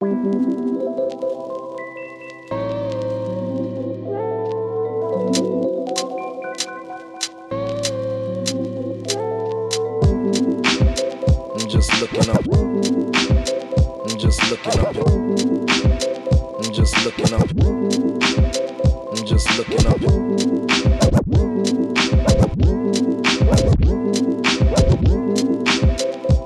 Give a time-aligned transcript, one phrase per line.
[0.00, 0.06] I'm
[11.68, 12.46] just looking up.
[14.04, 14.96] I'm just looking up.
[16.54, 17.50] I'm just looking up.
[19.10, 20.00] I'm just looking up.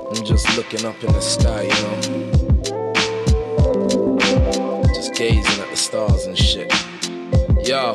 [0.08, 2.41] I'm just looking up in the sky, you know.
[5.22, 6.72] Gazing at the stars and shit.
[7.64, 7.94] Yo.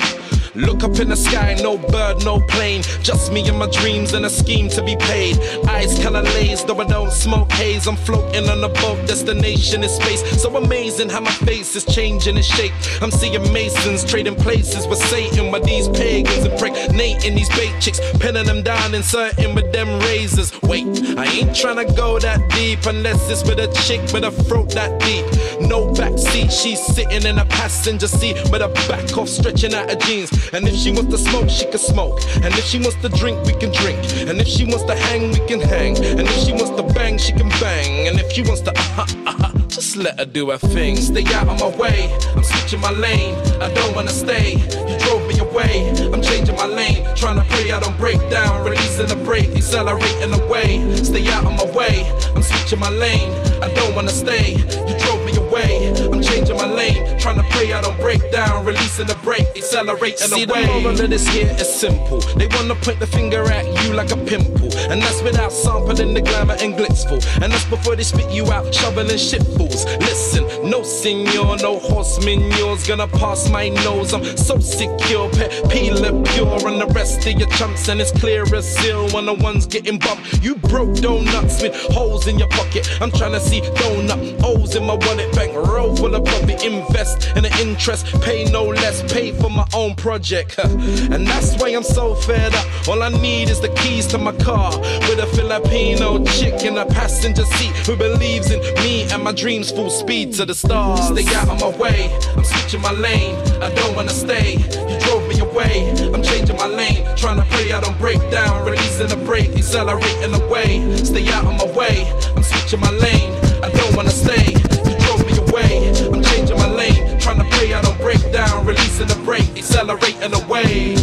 [0.58, 2.82] Look up in the sky, no bird, no plane.
[3.04, 5.38] Just me and my dreams and a scheme to be paid.
[5.70, 7.86] Eyes kinda lazed, though I don't smoke haze.
[7.86, 10.24] I'm floating on a boat, destination is space.
[10.42, 12.74] So amazing how my face is changing its shape.
[13.04, 18.48] I'm seeing masons trading places with Satan, while these pagans impregnating these bait chicks, pinning
[18.48, 20.52] them down, inserting with them razors.
[20.64, 20.88] Wait,
[21.20, 25.00] I ain't tryna go that deep unless it's with a chick with a throat that
[25.02, 25.26] deep.
[25.62, 29.96] No backseat, she's sitting in a passenger seat with her back off, stretching out her
[29.96, 30.31] jeans.
[30.53, 32.22] And if she wants to smoke, she can smoke.
[32.36, 34.00] And if she wants to drink, we can drink.
[34.28, 35.98] And if she wants to hang, we can hang.
[35.98, 38.08] And if she wants to bang, she can bang.
[38.08, 40.95] And if she wants to, uh-huh, uh, uh, just let her do her thing.
[40.95, 42.14] Stay out of my way.
[42.36, 43.36] I'm switching my lane.
[43.62, 44.53] I don't wanna stay.
[44.88, 45.90] You drove me away.
[46.14, 47.06] I'm changing my lane.
[47.16, 48.64] Trying to pray I don't break down.
[48.64, 50.81] Releasing the brake, accelerating away.
[51.03, 52.09] Stay out of my way.
[52.36, 53.31] I'm switching my lane.
[53.62, 54.56] I don't wanna stay.
[54.56, 55.94] You drove me away.
[56.12, 57.06] I'm changing my lane.
[57.28, 58.64] Trying to pray I don't break down.
[58.64, 60.66] Releasing the brake, accelerating See, the away.
[60.66, 62.22] moral of this here is simple.
[62.38, 64.67] They wanna point the finger at you like a pimple.
[64.89, 67.23] And that's without sampling the glamour and glitzful.
[67.42, 69.86] And that's before they spit you out, shoveling shitfuls.
[70.00, 74.14] Listen, no senor, no horseman, yours gonna pass my nose.
[74.14, 77.88] I'm so secure, pet peeler pure, and the rest of your chumps.
[77.89, 80.44] And it's clear as seal when the one's getting bumped.
[80.44, 82.88] You broke donuts with holes in your pocket.
[83.02, 86.64] I'm trying to see donut O's in my wallet, bank roll full of profit.
[86.64, 90.59] Invest in the interest, pay no less, pay for my own project.
[91.08, 92.88] And that's why I'm so fed up.
[92.88, 94.66] All I need is the keys to my car
[95.07, 99.72] with a Filipino chick in a passenger seat who believes in me and my dreams
[99.72, 101.07] full speed to the stars.
[101.07, 102.11] Stay out of my way.
[102.35, 103.35] I'm switching my lane.
[103.61, 104.57] I don't wanna stay.
[104.89, 105.89] You drove me away.
[106.13, 107.05] I'm changing my lane.
[107.16, 108.66] Trying to pray I don't break down.
[108.66, 110.95] Releasing the brake, accelerating away.
[110.97, 112.11] Stay out of my way.
[112.35, 113.34] I'm switching my lane.
[113.63, 114.53] I don't wanna stay.
[114.88, 115.89] You drove me away.
[116.13, 117.19] I'm changing my lane.
[117.19, 118.66] Trying to pray I don't break down.
[118.66, 120.95] Releasing the brake, accelerating away.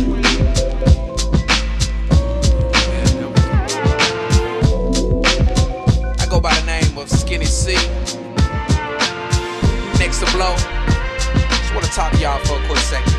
[6.45, 7.73] By the name of Skinny C.
[9.99, 10.55] Next to blow.
[11.49, 13.15] Just wanna talk to y'all for a quick second.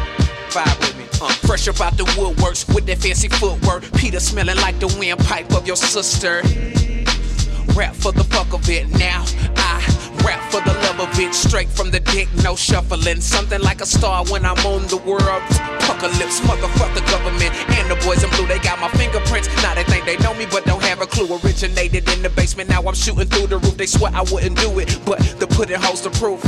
[0.53, 1.06] Vibe with me.
[1.19, 3.81] Uh, fresh up out the woodworks with that fancy footwork.
[3.94, 6.44] Peter smelling like the windpipe of your sister.
[7.74, 9.25] Rap for the fuck of it now.
[9.57, 9.81] I
[10.25, 11.34] rap for the love of it.
[11.34, 13.22] Straight from the dick, no shuffling.
[13.22, 15.41] Something like a star when I'm on the world.
[15.86, 17.53] Pucker lips, motherfuck the government.
[17.78, 19.47] And the boys in blue, they got my fingerprints.
[19.62, 21.30] Now they think they know me, but don't have a clue.
[21.44, 23.78] Originated in the basement, now I'm shooting through the roof.
[23.78, 26.42] They swear I wouldn't do it, but the pudding holds the proof.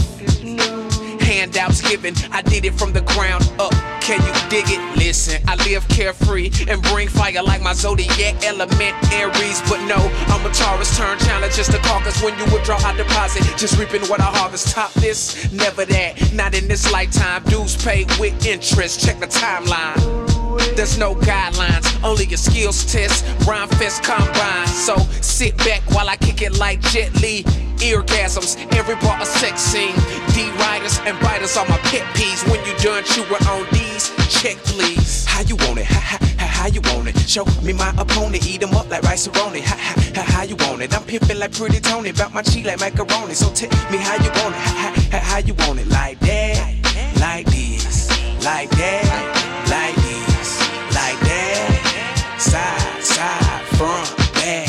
[1.28, 3.74] Handouts given, I did it from the ground up.
[4.00, 4.80] Can you dig it?
[4.98, 9.62] Listen, I live carefree and bring fire like my zodiac element Aries.
[9.68, 9.98] But no,
[10.32, 12.24] I'm a Taurus turn challenge, just a caucus.
[12.24, 14.74] When you withdraw, I deposit, just reaping what I harvest.
[14.74, 17.44] Top this, never that, not in this lifetime.
[17.44, 20.00] Dues paid with interest, check the timeline.
[20.78, 23.26] There's no guidelines, only a skills test.
[23.46, 24.68] Rhyme fest combine.
[24.68, 27.44] So sit back while I kick it like Jet Li.
[27.80, 29.96] Eargasms, every bar a sex scene.
[30.34, 32.44] D riders and biters are my pet peeves.
[32.50, 35.26] When you done chewing on these, check please.
[35.26, 35.86] How you want it?
[35.86, 36.46] Ha ha ha.
[36.58, 37.18] How you want it?
[37.30, 39.62] Show me my opponent, eat 'em up like rice roni.
[39.62, 40.22] Ha ha ha.
[40.24, 40.94] How you want it?
[40.94, 43.34] I'm pimping like pretty Tony, bout my cheek like macaroni.
[43.36, 44.62] So tell me how you want it?
[44.62, 45.20] Ha ha ha.
[45.20, 45.88] How you want it?
[45.88, 46.74] Like that,
[47.20, 48.10] like this,
[48.44, 49.06] like that,
[49.70, 50.50] like this,
[50.96, 52.36] like that.
[52.40, 54.68] Side, side, front, back.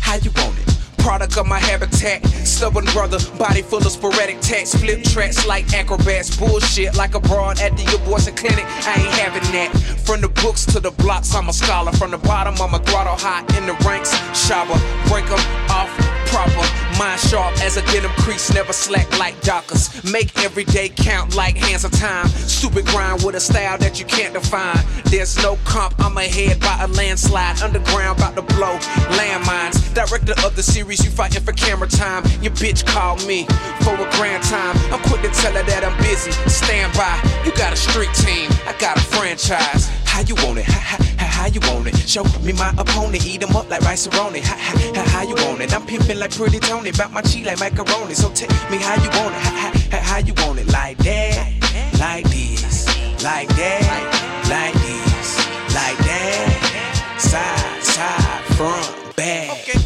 [0.00, 0.63] How you want it?
[1.04, 6.34] Product of my habitat, stubborn brother, body full of sporadic tats, flip tracks like acrobats,
[6.34, 8.64] bullshit like a broad at the abortion clinic.
[8.64, 9.70] I ain't having that.
[10.06, 11.92] From the books to the blocks, I'm a scholar.
[11.92, 14.14] From the bottom, I'm a grotto high in the ranks.
[14.32, 14.80] Shabba,
[15.10, 15.90] break 'em off
[16.26, 16.83] proper.
[16.98, 20.04] Mind sharp as a denim crease, never slack like Dockers.
[20.04, 22.28] Make every day count like hands of time.
[22.28, 24.78] Stupid grind with a style that you can't define.
[25.06, 27.62] There's no comp, I'm ahead by a landslide.
[27.62, 28.78] Underground about to blow
[29.18, 29.92] landmines.
[29.94, 32.22] Director of the series, you fighting for camera time.
[32.42, 33.44] Your bitch called me
[33.82, 34.76] for a grand time.
[34.92, 36.32] I'm quick to tell her that I'm busy.
[36.48, 37.14] Stand by,
[37.44, 39.90] you got a street team, I got a franchise.
[40.14, 40.64] How you want it?
[40.64, 41.96] How, how, how you want it?
[42.08, 44.40] Show me my opponent, eat them up like rice roni.
[44.40, 45.74] How, how, you want it?
[45.74, 48.14] I'm pimping like pretty Tony, bout my cheek like macaroni.
[48.14, 49.42] So tell me how you want it?
[49.42, 50.68] How, how, how you want it?
[50.68, 52.86] Like that, like this,
[53.24, 55.28] like that, like this,
[55.74, 59.50] like that, side, side, front, back.
[59.50, 59.83] Okay.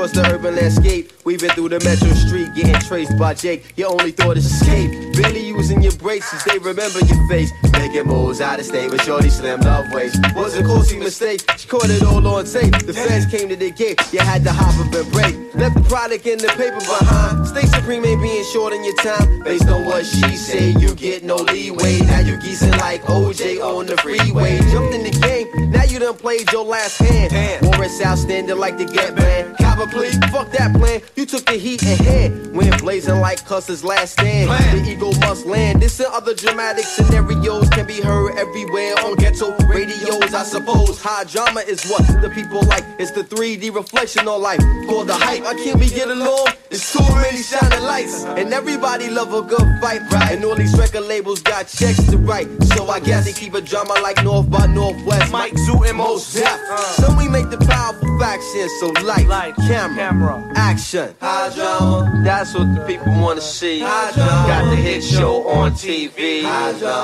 [0.00, 1.12] Across the urban landscape.
[1.24, 3.76] Weaving through the metro street, getting traced by Jake.
[3.76, 4.90] Your only thought is escape.
[5.14, 7.52] Barely using your braces, they remember your face.
[7.72, 10.16] Making moves out of state with shorty slim love ways.
[10.34, 12.72] Was a costly mistake, she caught it all on tape.
[12.86, 15.54] The feds came to the gate, you had to hop up and break.
[15.54, 17.46] Left the product in the paper behind.
[17.46, 19.42] Stay supreme ain't being short in your time.
[19.42, 22.00] Based on what she say, you get no leeway.
[22.00, 24.60] Now you geezing like OJ on the freeway.
[24.72, 27.66] Jumped in the game, now you done played your last hand.
[27.66, 29.59] Warrants outstanding like the get man.
[29.80, 31.00] Fuck that plan.
[31.16, 32.54] You took the heat ahead.
[32.54, 34.50] Wind blazing like Custer's last stand.
[34.50, 35.80] The ego must land.
[35.80, 41.00] This and other dramatic scenarios can be heard everywhere on ghetto radios, I suppose.
[41.00, 42.84] High drama is what the people like.
[42.98, 44.60] It's the 3D reflection on life.
[44.86, 45.44] For the hype.
[45.44, 46.48] I can't be getting along.
[46.70, 48.24] It's too many shining lights.
[48.24, 50.32] And everybody love a good fight, right?
[50.32, 52.48] And all these record labels got checks to write.
[52.74, 55.32] So I guess they keep a drama like North by Northwest.
[55.32, 56.60] Mike Zoo and Mos Def.
[56.96, 58.68] So we make the powerful faction.
[58.78, 60.52] So light, Light, camera, camera.
[60.56, 61.14] action.
[61.20, 62.22] High drama.
[62.24, 63.80] That's what the people wanna see.
[63.80, 66.42] Got the hit show on TV.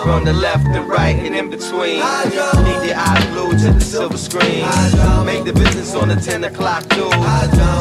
[0.03, 2.01] From the left and right and in between.
[2.67, 4.65] Need the eyes glued to the silver screen.
[5.25, 7.13] Make the business on the 10 o'clock news.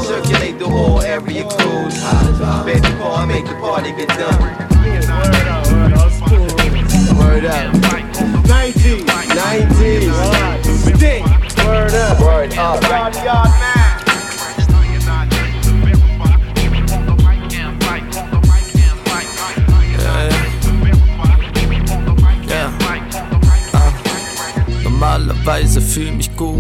[0.08, 1.98] Circulate the whole area cruise.
[2.66, 4.40] Baby boy, make the party get done.
[7.18, 7.74] Word up.
[8.46, 9.06] 90s.
[9.36, 10.16] 90s.
[10.96, 11.24] Stick.
[11.66, 12.20] Word up.
[12.20, 12.84] Word up.
[13.26, 13.75] Ja.
[25.18, 26.60] Normalerweise fühl mich gut.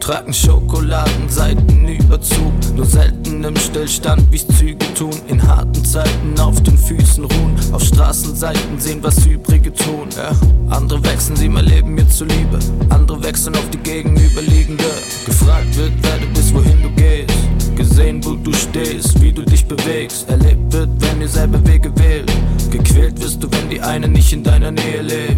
[0.00, 2.50] Tragen Schokoladenseitenüberzug.
[2.74, 5.12] Nur selten im Stillstand, wie's Züge tun.
[5.28, 7.56] In harten Zeiten auf den Füßen ruhen.
[7.72, 10.08] Auf Straßenseiten sehen, was Übrige tun.
[10.16, 10.32] Ja.
[10.74, 12.58] Andere wechseln sie mein Leben mir zuliebe.
[12.88, 14.84] Andere wechseln auf die gegenüberliegende.
[15.26, 17.34] Gefragt wird, wer du bist, wohin du gehst.
[17.76, 20.26] Gesehen, wo du stehst, wie du dich bewegst.
[20.30, 22.32] Erlebt wird, wenn ihr selber Wege wählt.
[22.70, 25.31] Gequält wirst du, wenn die eine nicht in deiner Nähe lebt.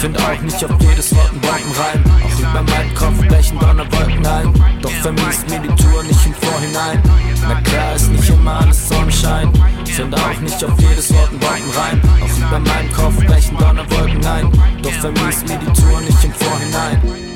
[0.00, 2.02] Find auch nicht auf jedes Wort ein Bombenreim.
[2.24, 4.80] Auch über meinen Kopf brechen Donnerwolken ein.
[4.80, 7.02] Doch vermisst mir die Tour nicht im Vorhinein.
[7.46, 9.52] Na klar ist nicht immer alles Sonnenschein.
[9.84, 12.00] Find auch nicht auf jedes Wort ein Bombenreim.
[12.22, 14.50] Auch über meinen Kopf brechen Donnerwolken ein.
[14.80, 17.29] Doch vermisst mir die Tour nicht im Vorhinein.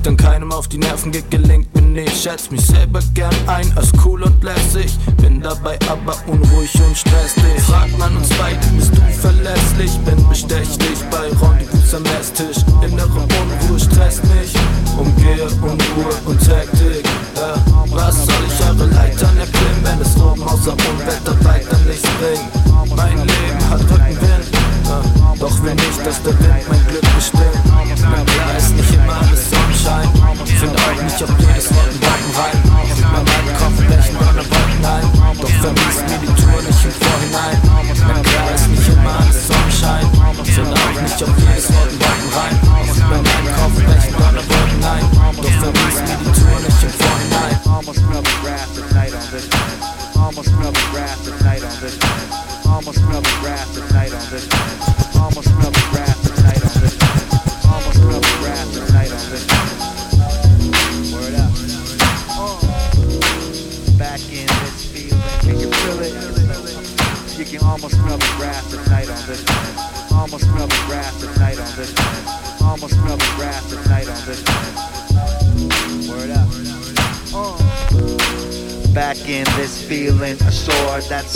[0.00, 2.22] Ich dann keinem auf die Nerven geht, gelingt mir nicht.
[2.22, 7.60] Schätz mich selber gern ein als cool und lässig, bin dabei aber unruhig und stressig.
[7.66, 9.92] Fragt man uns beide, bist du verlässlich?
[10.04, 12.64] Bin bestechlich bei Rendezvous am Esstisch.
[12.82, 14.54] Innere Unruhe stresst mich,
[14.96, 17.04] umgehe Unruhe und Hektik.
[17.36, 17.54] Ja,
[17.90, 22.96] was soll ich eure Leitern erklimmen, wenn es oben außer Unwetter weiter nichts bringt?
[22.96, 24.48] Mein Leben hat Rückenwind.
[24.84, 25.02] Ja,
[25.38, 26.79] doch will nicht, dass der Wind mein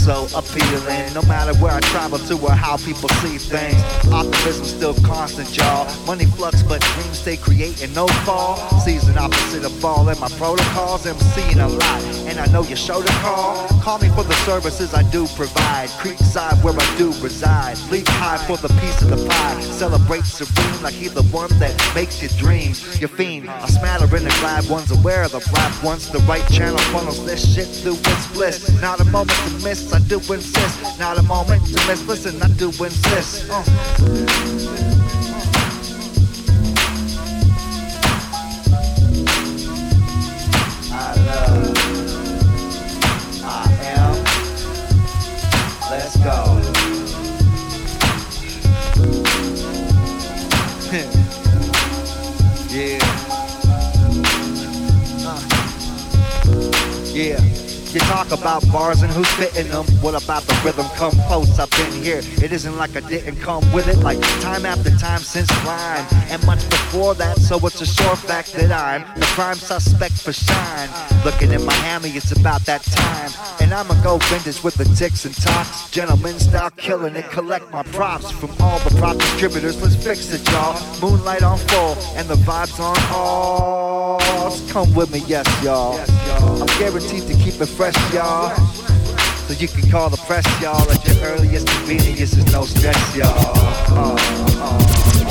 [0.04, 1.14] so appealing.
[1.14, 3.80] No matter where I travel to or how people see things,
[4.12, 5.88] optimism still constant, y'all.
[6.04, 8.56] Money flux, but dreams stay creating no fall.
[8.80, 12.02] Season opposite of fall, and my protocols, I'm seeing a lot.
[12.28, 13.66] And I know you show the call.
[13.80, 15.88] Call me for the services I do provide.
[16.00, 17.78] Creekside where I do reside.
[17.90, 19.60] Leap high for the piece of the pie.
[19.62, 22.74] Celebrate serene like he the one that makes you dream.
[23.00, 26.10] Your fiend, a smattering of glad ones aware of the black ones.
[26.10, 28.68] The right channel funnels this shit through its bliss.
[28.82, 30.98] Not a moment to miss, I do insist.
[30.98, 33.48] Not a moment to miss, listen, I do insist.
[33.48, 34.73] Uh.
[59.14, 59.86] Who's fitting them.
[60.02, 60.86] What about the rhythm?
[60.96, 62.20] Come close, I've been here.
[62.42, 66.04] It isn't like I didn't come with it, like time after time since rhyme.
[66.28, 70.32] And much before that, so it's a sure fact that I'm the prime suspect for
[70.32, 70.88] shine.
[71.24, 73.30] Looking my hammy, it's about that time.
[73.60, 75.90] And I'ma go vintage with the ticks and talks.
[75.90, 79.80] Gentlemen style killing it, collect my props from all the prop distributors.
[79.80, 80.74] Let's fix it, y'all.
[81.00, 84.20] Moonlight on full, and the vibes on all.
[84.70, 85.98] Come with me, yes, y'all.
[86.60, 88.52] I'm guaranteed to keep it fresh, y'all.
[89.46, 92.32] So you can call the press, y'all, at your earliest convenience.
[92.32, 93.28] There's no stress, y'all.
[93.28, 94.16] Uh,
[94.58, 95.23] uh.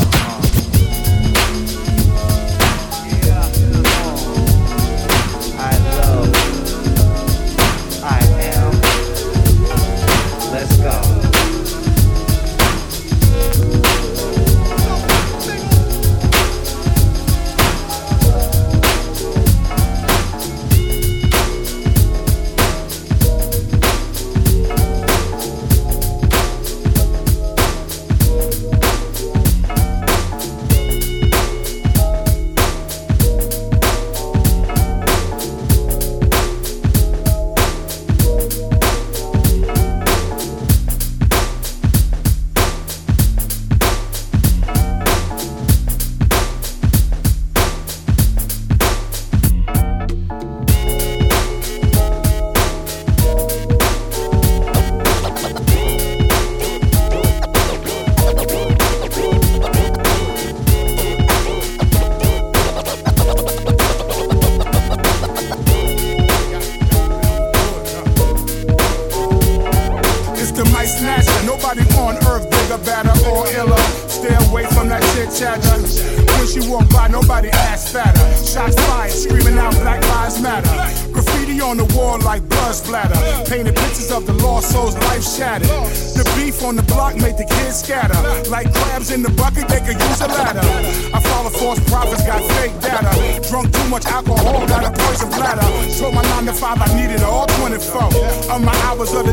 [86.63, 88.15] on the block made the kids scatter.
[88.50, 89.67] Like crabs in the bucket,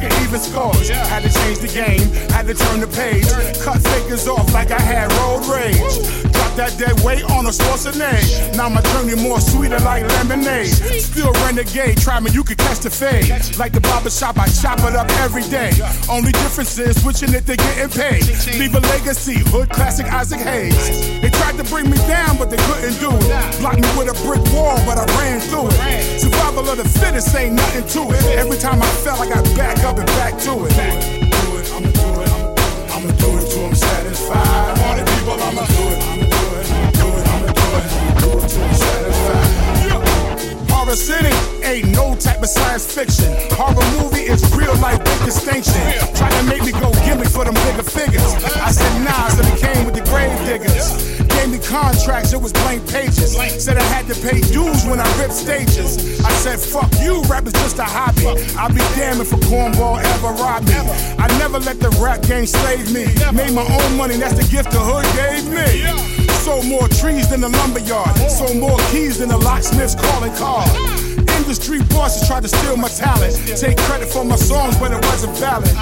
[0.00, 0.74] could even score.
[1.08, 3.26] Had to change the game, had to turn the page.
[3.62, 5.78] Cut fakers off like I had road rage.
[6.32, 7.52] Drop that dead weight on a
[7.98, 8.56] name.
[8.56, 10.68] Now my journey more sweeter like lemonade.
[10.68, 13.30] Still renegade, try me, you could catch the fade.
[13.58, 15.72] Like the barber shop, I chop it up every day.
[16.08, 18.24] Only difference is switching it, they getting paid.
[18.58, 21.20] Leave a legacy, hood classic Isaac Hayes.
[21.20, 23.60] They tried to bring me down, but they couldn't do it.
[23.60, 26.20] Blocked me with a brick wall, but I ran through it.
[26.20, 28.24] Survival of the fittest ain't nothing to it.
[28.38, 30.72] Every time I fell, I got back up and back to it.
[30.78, 32.30] I'ma do it, I'ma do it,
[32.90, 34.98] I'ma do it till I'm satisfied.
[34.98, 36.66] The people, I'ma do it, I'ma do it,
[37.28, 37.84] I'ma do it,
[38.20, 40.70] do it till I'm satisfied.
[40.70, 43.30] Horror City ain't no type of science fiction.
[43.52, 45.82] Horror movie is real life big distinction.
[46.14, 48.34] Try to make me go gimmick for them bigger figures.
[48.56, 49.28] I said nah,
[51.68, 53.36] contracts, it was blank pages.
[53.62, 56.20] Said I had to pay dues when I ripped stages.
[56.24, 58.26] I said, fuck you, rap is just a hobby.
[58.56, 60.80] I'll be damned if a cornball ever robbed me.
[61.18, 63.04] I never let the rap game slave me.
[63.36, 65.84] Made my own money, that's the gift the hood gave me.
[66.40, 68.16] Sold more trees than the lumberyard.
[68.30, 70.70] Sold more keys than the locksmiths calling card.
[71.36, 73.36] Industry bosses tried to steal my talent.
[73.56, 75.76] Take credit for my songs, but it wasn't valid.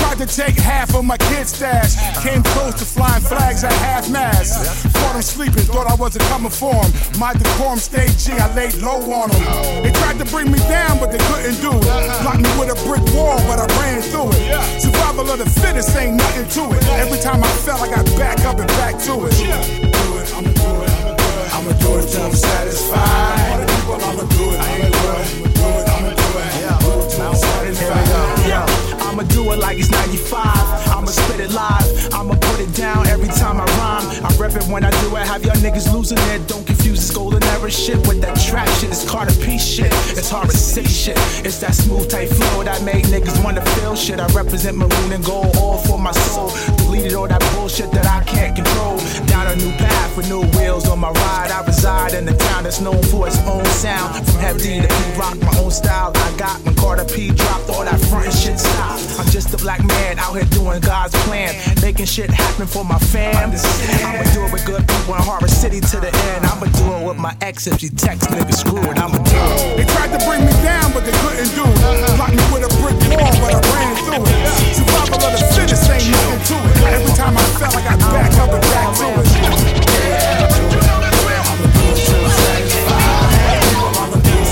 [0.00, 1.96] Tried to take half of my kid's stash.
[2.22, 4.82] Came close to flying flags at half mast.
[4.94, 6.92] Caught them sleeping, thought I wasn't coming for them.
[7.18, 9.82] My decorum stayed G, I laid low on them.
[9.82, 12.22] They tried to bring me down, but they couldn't do it.
[12.22, 14.80] Blocked me with a brick wall, but I ran through it.
[14.80, 16.82] Survival of the fittest ain't nothing to it.
[17.00, 19.32] Every time I fell, I got back up and back to it.
[19.36, 20.92] Do it, I'ma do it,
[21.52, 23.65] I'ma do it till I'm satisfied.
[31.46, 32.14] It live.
[32.14, 34.06] I'ma put it down every time I rhyme.
[34.24, 35.26] I rep it when I do it.
[35.26, 36.46] Have y'all niggas losing it.
[36.48, 38.90] Don't confuse this golden era shit with that trap shit.
[38.90, 39.92] It's Carter P shit.
[40.18, 41.18] It's hard to say shit.
[41.44, 44.20] It's that smooth type flow that made niggas wanna feel shit.
[44.20, 46.50] I represent maroon and gold all for my soul.
[46.76, 48.85] Deleted all that bullshit that I can't control.
[49.56, 51.50] A new path with new wheels on my ride.
[51.50, 54.12] I reside in a town that's known for its own sound.
[54.28, 56.12] From heavy to rock, my own style.
[56.14, 59.00] I got when Carter P dropped all that front shit stop.
[59.18, 62.98] I'm just a black man out here doing God's plan, making shit happen for my
[62.98, 63.32] fam.
[63.48, 66.44] I'ma do it with good people in Harbor City to the end.
[66.44, 68.98] I'ma do it with my ex if she text nigga screw it.
[68.98, 69.76] I'ma do it.
[69.80, 71.80] They tried to bring me down, but they couldn't do it.
[72.20, 74.76] Blocked me with a brick wall, but I ran through it.
[74.76, 76.76] Survival of the fittest ain't nothing to it.
[76.92, 79.45] Every time I fell, I got back up and back to it.
[81.46, 83.62] I'ma do it till I'm satisfied.
[84.02, 84.46] I'ma do it.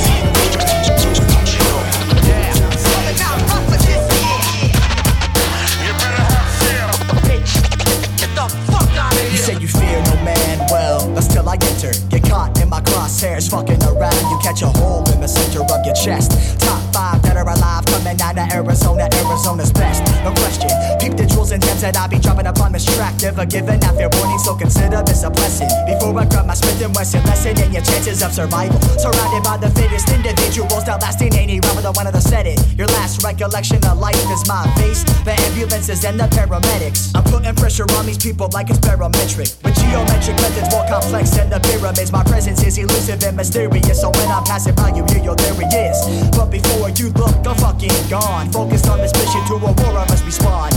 [9.31, 11.93] You said you fear no man, well, that's till I enter.
[12.09, 14.15] Get caught in my crosshairs, fucking around.
[14.31, 16.31] You catch a hole in the center of your chest.
[16.61, 20.05] Top five that are alive, coming out of Arizona, Arizona's best.
[20.23, 20.71] No question.
[21.01, 23.21] Peep the jewels and gems that I be dropping upon this track.
[23.21, 24.14] Never giving fair warning,
[24.45, 25.69] so consider this a blessing.
[25.89, 28.79] Before I grab my Smith and Wesson lesson in your chances of survival.
[29.01, 32.61] Surrounded by the fittest individuals, that lasting ain't even the one of the set it.
[32.77, 35.03] Your last recollection of life is my face.
[35.25, 37.17] The ambulances and the paramedics.
[37.17, 39.49] I'm putting pressure on these people like it's barometric.
[39.65, 42.13] With geometric methods more complex than the pyramids.
[42.13, 44.01] My presence is elusive and mysterious.
[44.01, 45.97] So when I'm passing by you, here, yo, there he is.
[46.37, 48.53] But before you look, I'm fucking gone.
[48.53, 50.77] Focused on this mission to a war, I must respond.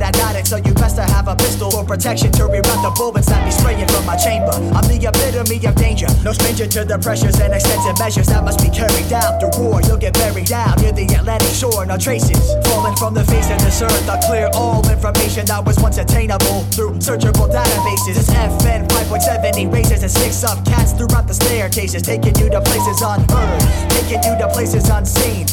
[1.91, 4.55] protection to the bullets that be spraying from my chamber.
[4.71, 8.63] I'm the epitome of danger, no stranger to the pressures and extensive measures that must
[8.63, 9.83] be carried out through war.
[9.83, 13.59] You'll get buried down near the Atlantic shore, no traces falling from the face of
[13.59, 14.07] this earth.
[14.07, 18.15] I clear all information that was once attainable through searchable databases.
[18.15, 23.03] This FN 5.7 erases and six up cats throughout the staircases, taking you to places
[23.03, 23.61] unheard,
[23.99, 25.43] taking you to places unseen.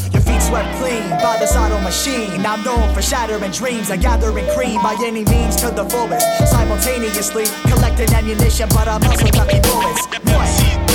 [0.48, 2.46] Swept clean by the Sodom machine.
[2.46, 6.26] I'm known for shattering dreams and gathering cream by any means to the fullest.
[6.50, 10.06] Simultaneously collecting ammunition, but I'm also ducking bullets.
[10.24, 10.87] What?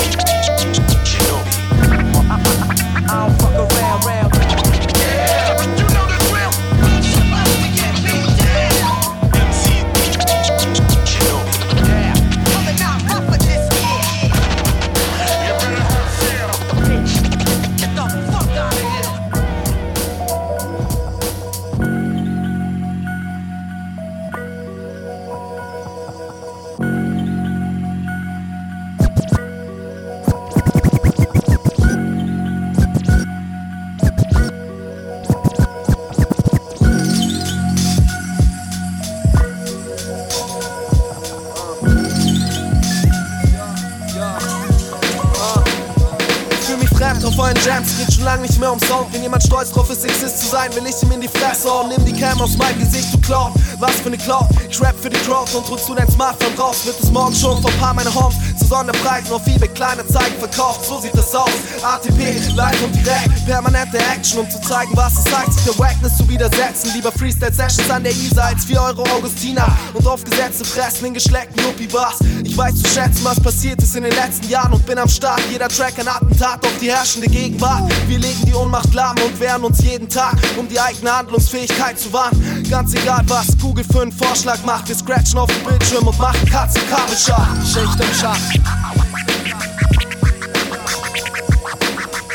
[48.54, 49.12] Nicht mehr um Sound.
[49.12, 51.88] Wenn jemand stolz drauf ist, Exist zu sein, will ich ihm in die Fresse hauen.
[51.88, 53.52] Nimm die Cam aus meinem Gesicht, du Clown.
[53.80, 54.46] Was für ne Clown.
[54.70, 56.84] Ich rap für die Crowd und drückst du dein Smartphone raus.
[56.84, 60.84] Wird es morgen schon vor paar meiner Homes zu Sonderpreisen auf eBay kleine Zeigen verkauft.
[60.84, 61.50] So sieht das aus.
[61.82, 63.46] ATP, live und direkt.
[63.46, 66.92] Permanente Action, um zu zeigen, was es heißt, sich der Wackness zu widersetzen.
[66.94, 71.60] Lieber Freestyle Sessions an der Isar als 4 Euro Augustina und aufgesetzte Fressen in geschleckten
[71.64, 72.18] Yuppie-Bars.
[72.54, 75.40] Ich weiß zu schätzen, was passiert ist in den letzten Jahren und bin am Start.
[75.50, 77.92] Jeder Track ein Attentat auf die herrschende Gegenwart.
[78.06, 82.12] Wir legen die Ohnmacht lahm und wehren uns jeden Tag, um die eigene Handlungsfähigkeit zu
[82.12, 82.64] wahren.
[82.70, 84.86] Ganz egal, was Google für einen Vorschlag macht.
[84.86, 87.48] Wir scratchen auf dem Bildschirm und machen Katzen Kabelschach.
[87.64, 88.38] Schicht im Schach.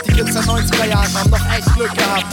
[0.06, 2.26] Die Kids der 90er Jahre haben noch echt Glück gehabt.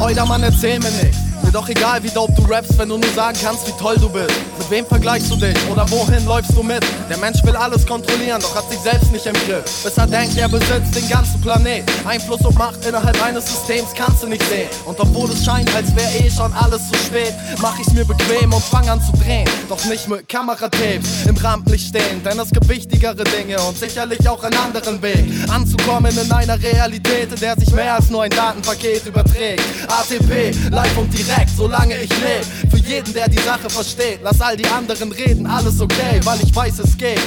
[0.00, 1.19] Euer Mann, erzähl mir nicht.
[1.50, 4.08] Mir doch egal, wie dope du rappst, wenn du nur sagen kannst, wie toll du
[4.08, 4.30] bist.
[4.56, 6.80] Mit wem vergleichst du dich oder wohin läufst du mit?
[7.08, 9.64] Der Mensch will alles kontrollieren, doch hat sich selbst nicht im Griff.
[9.82, 11.82] Bis er denkt, er besitzt den ganzen Planet.
[12.06, 14.68] Einfluss und Macht innerhalb eines Systems kannst du nicht sehen.
[14.86, 18.52] Und obwohl es scheint, als wäre eh schon alles zu spät, mach ich's mir bequem
[18.52, 19.48] und fang an zu drehen.
[19.68, 24.44] Doch nicht mit Kameratapes im Rampenlicht stehen, denn es gibt wichtigere Dinge und sicherlich auch
[24.44, 25.24] einen anderen Weg.
[25.48, 29.64] Anzukommen in einer Realität, in der sich mehr als nur ein Datenpaket überträgt.
[29.88, 32.44] ATP, live und direkt direkt, solange ich lebe.
[32.70, 36.54] Für jeden, der die Sache versteht, lass all die anderen reden, alles okay, weil ich
[36.54, 37.20] weiß, es geht.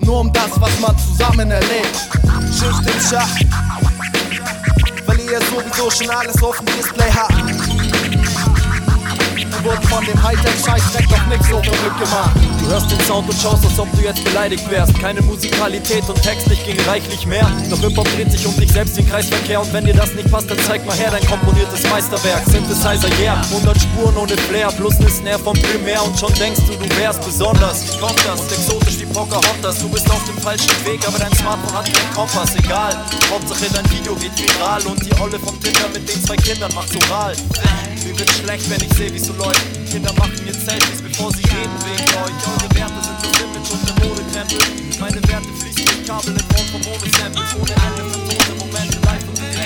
[0.00, 1.96] Nur um das, was man zusammen erlebt.
[2.52, 3.28] Schicht im Schach,
[5.06, 7.81] weil ihr sowieso schon alles auf dem Display habt
[9.64, 12.30] wurden von dem Hightech-Scheißdreck doch nix so verrückt gemacht.
[12.60, 14.98] Du hörst den Sound und schaust, als ob du jetzt beleidigt wärst.
[14.98, 17.46] Keine Musikalität und textlich ging reichlich mehr.
[17.70, 19.60] Doch Hip-Hop dreht sich um dich selbst wie ein Kreisverkehr.
[19.60, 22.42] Und wenn dir das nicht passt, dann zeig mal her dein komponiertes Meisterwerk.
[22.46, 26.02] Synthesizer, yeah, 100 Spuren ohne Flair, plus ne Snare vom Primär.
[26.04, 27.84] Und schon denkst du, du wärst besonders.
[27.84, 28.40] Wie kommt das?
[28.40, 29.78] Und exotisch wie Pocahontas.
[29.78, 32.54] Du bist auf dem falschen Weg, aber dein Smartphone hat keinen Kompass.
[32.56, 32.96] Egal,
[33.30, 34.82] Hauptsache dein Video geht viral.
[34.86, 37.34] Und die Olle vom Tinder mit den zwei Kindern macht's oral.
[38.04, 39.90] Mir wird schlecht, wenn ich seh, wie's so läuft.
[39.90, 42.36] Kinder machen jetzt Selfies, bevor sie reden wegen euch.
[42.48, 44.58] Eure Werte sind das Image und der Modekrempel.
[45.00, 47.54] Meine Werte fließen durch Kabel in Form von Modesamples.
[47.60, 49.61] Ohne Ende vertonte Momente live und direkt.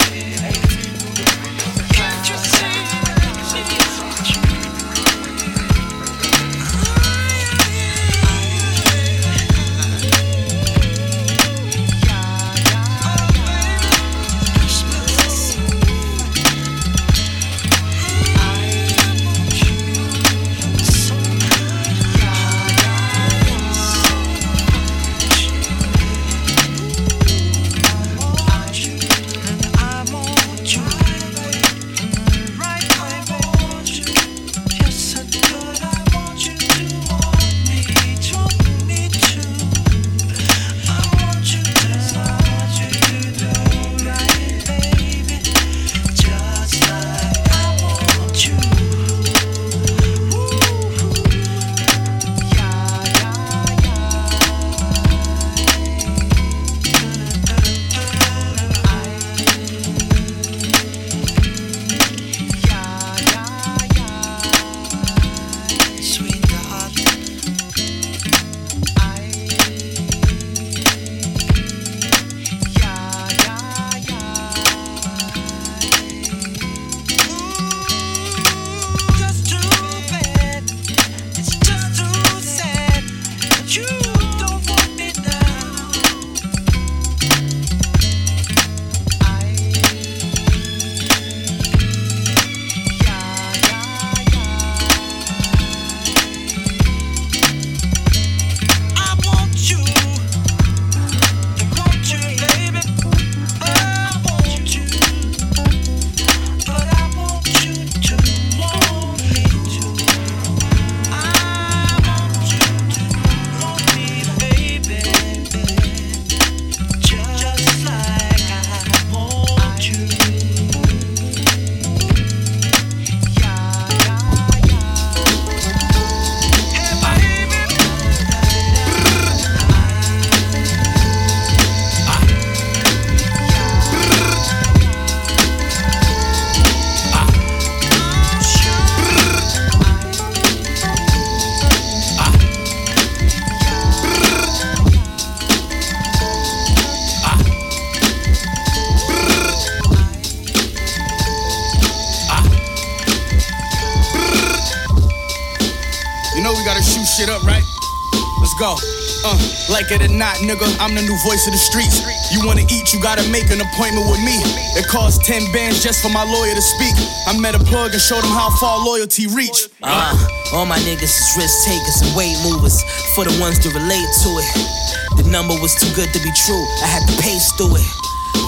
[159.87, 162.03] Like it or not, nigga, I'm the new voice of the streets.
[162.35, 164.35] You wanna eat, you gotta make an appointment with me.
[164.75, 166.90] It costs 10 bands just for my lawyer to speak.
[167.31, 169.70] I met a plug and showed him how far loyalty reach.
[169.85, 170.11] Uh,
[170.55, 172.83] all my niggas is risk takers and weight movers
[173.14, 175.22] for the ones to relate to it.
[175.22, 177.87] The number was too good to be true, I had to pace through it.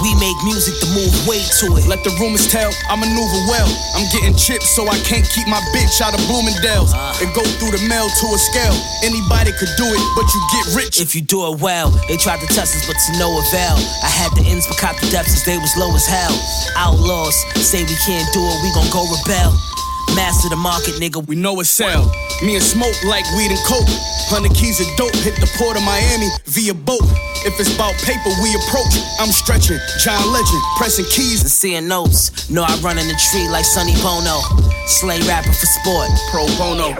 [0.02, 1.90] We make music to move weight to it.
[1.90, 3.66] Let the rumors tell, I maneuver well.
[3.98, 6.94] I'm getting chips, so I can't keep my bitch out of Bloomingdale's.
[6.94, 7.18] Uh.
[7.18, 8.76] It go through the mail to a scale.
[9.02, 11.00] Anybody could do it, but you get rich.
[11.02, 13.74] If you do it well, they tried to test us, but to no avail.
[14.06, 16.34] I had the ends, but caught the depths as they was low as hell.
[16.78, 19.50] Outlaws say we can't do it, we gon' go rebel.
[20.18, 21.22] Master the market, nigga.
[21.30, 22.10] We know it's sell.
[22.42, 23.86] Me and smoke like weed and coke.
[24.26, 27.06] Hundred keys of dope hit the port of Miami via boat.
[27.46, 28.98] If it's about paper, we approach.
[29.22, 32.50] I'm stretching, John Legend, pressing keys and seeing notes.
[32.50, 34.42] Know I run in the tree like Sonny Bono.
[34.90, 36.10] Slay rapper for sport.
[36.34, 36.98] Pro bono.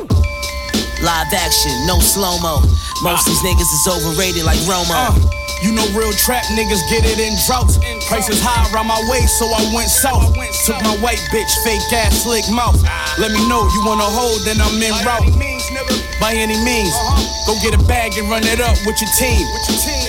[1.03, 2.63] Live action, no slow mo.
[3.03, 4.95] Most these niggas is overrated like Romo.
[4.95, 5.48] Uh.
[5.59, 7.83] You know real trap niggas get it in droughts.
[8.07, 10.31] Prices high around my way, so I went south.
[10.67, 12.79] Took my white bitch, fake ass, slick mouth.
[13.19, 15.35] Let me know you wanna hold, then I'm in route.
[16.23, 16.95] By any means,
[17.47, 19.43] go get a bag and run it up with your team.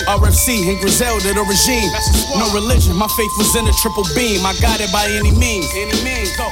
[0.06, 1.90] RFC and Griselda, the regime.
[2.38, 4.46] No religion, my faith was in a triple beam.
[4.46, 5.66] I got it by any means.
[5.74, 6.46] Any means, go.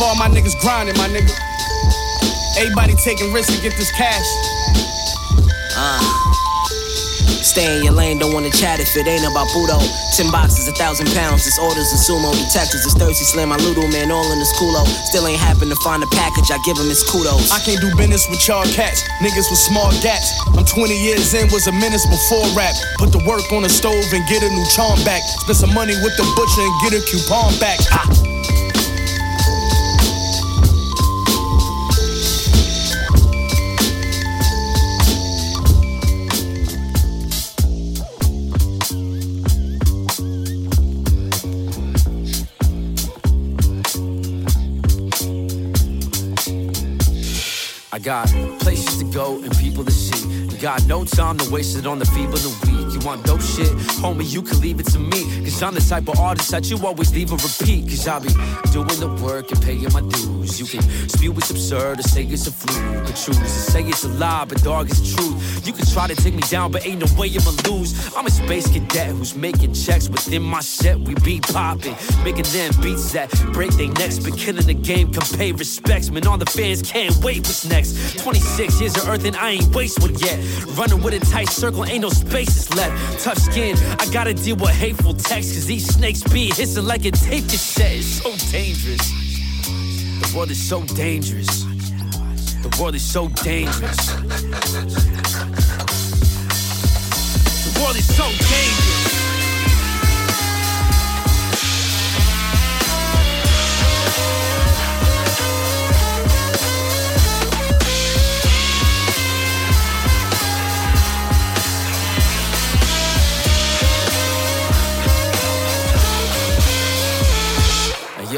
[0.00, 1.36] For all my niggas grinding, my nigga.
[2.56, 4.24] Everybody taking risks to get this cash.
[5.76, 6.49] Uh.
[7.42, 9.80] Stay in your lane, don't wanna chat if it ain't about Budo.
[10.16, 12.30] Ten boxes, a thousand pounds, this orders and sumo.
[12.36, 14.84] Detectives is thirsty, slam my Ludo, man, all in this culo.
[15.08, 17.50] Still ain't happen to find a package, I give him his kudos.
[17.50, 20.36] I can't do business with y'all cats, niggas with small gats.
[20.56, 22.74] I'm 20 years in, was a menace before rap.
[22.98, 25.22] Put the work on the stove and get a new charm back.
[25.42, 28.29] Spend some money with the butcher and get a coupon back.
[48.00, 48.28] Got
[48.60, 50.28] places to go and people to see.
[50.28, 52.89] You got no time to waste it on the feeble and weak.
[53.00, 53.68] You want dope shit,
[54.02, 55.42] homie, you can leave it to me.
[55.44, 57.88] Cause I'm the type of artist that you always leave a repeat.
[57.88, 58.28] Cause I'll be
[58.72, 60.60] doing the work and paying my dues.
[60.60, 63.04] You can spew it's absurd or say it's a fluke.
[63.04, 65.66] But choose to say it's a lie, but dog, it's truth.
[65.66, 68.14] You can try to take me down, but ain't no way I'ma lose.
[68.14, 70.98] I'm a space cadet who's making checks within my set.
[70.98, 74.18] We be popping, making them beats that break their necks.
[74.18, 76.10] But killing the game, can pay respects.
[76.10, 78.18] Man, all the fans can't wait what's next.
[78.18, 80.38] 26 years of earth and I ain't waste yet.
[80.76, 82.89] Running with a tight circle, ain't no spaces left.
[83.18, 85.54] Tough skin, I gotta deal with hateful texts.
[85.54, 87.96] Cause these snakes be hissing like a tape cassette.
[87.96, 89.10] It's so dangerous.
[90.20, 91.64] The world is so dangerous.
[92.62, 94.06] The world is so dangerous.
[97.64, 99.19] The world is so dangerous.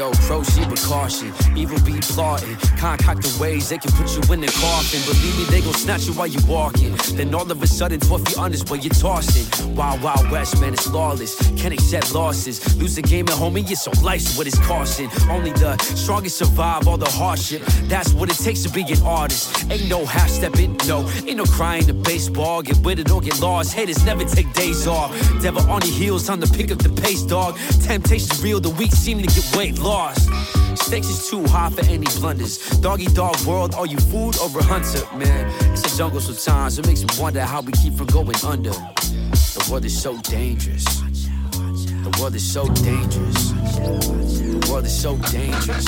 [0.03, 1.31] Yo, proceed with caution.
[1.55, 2.57] Evil be plotting.
[2.75, 4.99] Concocted ways they can put you in the coffin.
[5.07, 6.93] Believe me, they gon' snatch you while you walking.
[7.15, 9.47] Then all of a sudden, 12 feet under where you're tossing.
[9.73, 11.37] Wild, wild west, man, it's lawless.
[11.55, 12.59] Can't accept losses.
[12.77, 15.09] Lose the game at home and you're so life's what it's costing.
[15.29, 17.61] Only the strongest survive all the hardship.
[17.87, 19.71] That's what it takes to be an artist.
[19.71, 21.07] Ain't no half stepping, no.
[21.25, 22.61] Ain't no crying to baseball.
[22.61, 23.73] Get with it or get lost.
[23.73, 25.11] Haters never take days off.
[25.41, 27.57] Devil on your heels, time to pick up the pace, dog.
[27.81, 29.92] Temptation's real, the weak seem to get weight lost.
[29.93, 32.57] Stakes is too high for any blunders.
[32.79, 35.05] Doggy dog world, are you food or a hunter?
[35.15, 36.79] Man, it's a jungle sometimes.
[36.79, 38.71] It makes me wonder how we keep from going under.
[38.71, 40.83] The world is so dangerous.
[40.83, 43.51] The world is so dangerous.
[43.51, 45.85] The world is so dangerous.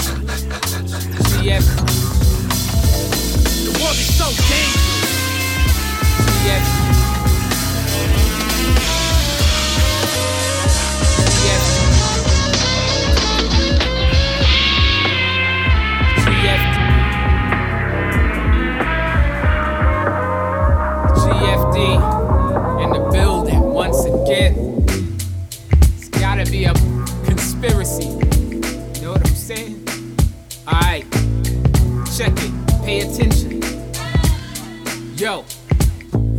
[1.44, 1.62] Yeah.
[3.66, 4.86] The world is so dangerous.
[35.18, 35.44] Yeah.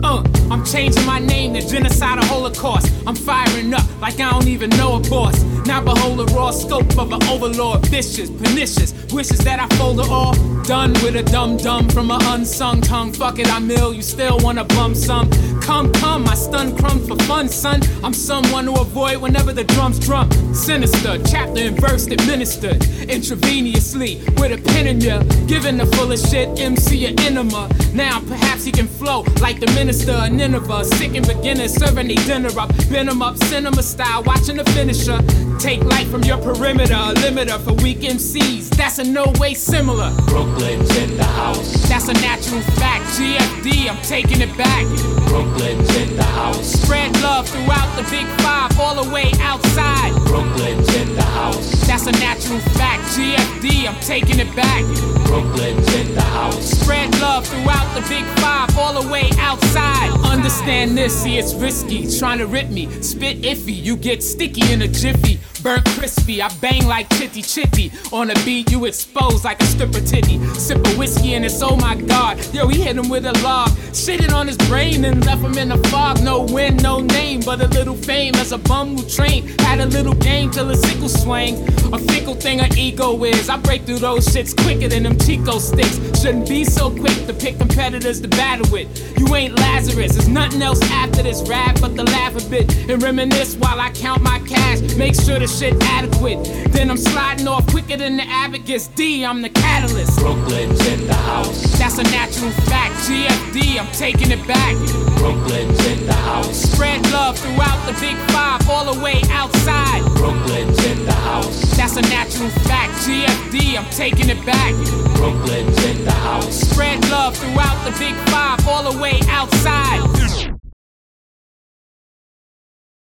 [0.02, 0.22] Uh,
[0.64, 2.92] changing my name to genocide or holocaust.
[3.06, 5.42] I'm firing up like I don't even know a boss.
[5.66, 8.94] Now behold the raw scope of an overlord, vicious, pernicious.
[9.12, 10.32] Wishes that I fold it all.
[10.62, 13.12] Done with a dumb dumb from a unsung tongue.
[13.12, 13.92] Fuck it, I mill.
[13.92, 15.28] You still wanna bum some?
[15.60, 17.80] Come, come, I stun crumbs for fun, son.
[18.04, 20.30] I'm someone to avoid whenever the drums drum.
[20.54, 25.22] Sinister, chapter and verse administered intravenously with a pen in ya.
[25.46, 27.68] Giving the fullest shit, MC your enema.
[27.92, 30.84] Now perhaps he can flow like the minister of Nineveh.
[30.84, 32.70] Sick and beginners serving a dinner up.
[32.88, 35.18] Bend 'em up, cinema style, watching the finisher.
[35.58, 38.68] Take light from your perimeter, a limiter for weak MCs.
[38.76, 40.12] That's in no way similar.
[40.26, 41.88] Brooklyn's in the house.
[41.88, 43.04] That's a natural fact.
[43.16, 44.84] GFD, I'm taking it back.
[45.28, 46.66] Brooklyn's in the house.
[46.66, 50.12] Spread love throughout the big five, all the way outside.
[50.26, 51.70] Brooklyn's in the house.
[51.86, 53.02] That's a natural fact.
[53.16, 54.84] GFD, I'm taking it back.
[55.24, 56.70] Brooklyn's in the house.
[56.70, 60.10] Spread love throughout the big five, all the way outside.
[60.24, 62.06] Understand this, see it's risky.
[62.18, 63.74] Trying to rip me, spit iffy.
[63.74, 65.40] You get sticky in a jiffy.
[65.66, 67.90] Burnt crispy, I bang like chitty chitty.
[68.12, 70.38] On a beat, you expose like a stripper titty.
[70.54, 72.38] Sip a whiskey and it's oh my god.
[72.54, 73.70] Yo, he hit him with a log.
[73.90, 76.22] Shitted on his brain and left him in the fog.
[76.22, 79.60] No win, no name, but a little fame as a bum who trained.
[79.62, 81.56] Had a little game till a sickle swang.
[81.92, 83.48] A fickle thing an ego is.
[83.48, 85.96] I break through those shits quicker than them Chico sticks.
[86.22, 88.86] Shouldn't be so quick to pick competitors to battle with.
[89.18, 93.02] You ain't Lazarus, there's nothing else after this rap but to laugh a bit and
[93.02, 94.80] reminisce while I count my cash.
[94.96, 96.44] Make sure the shit adequate.
[96.72, 98.88] Then I'm sliding off quicker than the advocates.
[98.88, 100.18] D, I'm the catalyst.
[100.18, 101.62] Brooklyn's in the house.
[101.78, 102.94] That's a natural fact.
[103.08, 104.74] GFD, I'm taking it back.
[105.16, 106.56] Brooklyn's in the house.
[106.56, 110.02] Spread love throughout the big five, all the way outside.
[110.14, 111.76] Brooklyn's in the house.
[111.76, 112.92] That's a natural fact.
[113.06, 114.74] GFD, I'm taking it back.
[115.16, 116.54] Brooklyn's in the house.
[116.54, 120.55] Spread love throughout the big five, all the way outside.